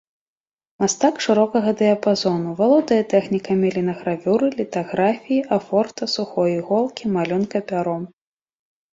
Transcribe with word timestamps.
Мастак 0.83 1.15
шырокага 1.23 1.71
дыяпазону, 1.81 2.53
валодае 2.61 2.97
тэхнікамі 3.13 3.67
лінагравюры, 3.75 4.47
літаграфіі, 4.61 5.45
афорта, 5.59 6.03
сухой 6.15 6.49
іголкі, 6.59 7.03
малюнка 7.19 7.57
пяром. 7.73 8.03